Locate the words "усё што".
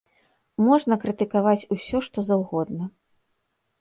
1.75-2.27